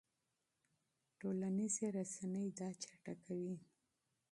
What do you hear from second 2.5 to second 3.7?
دا چټکوي.